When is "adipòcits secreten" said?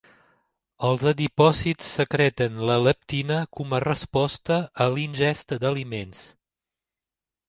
1.09-2.57